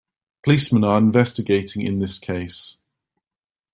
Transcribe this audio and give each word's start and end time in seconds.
Policemen 0.43 0.83
are 0.83 0.97
investigating 0.97 1.83
in 1.83 1.99
this 1.99 2.17
case. 2.17 2.77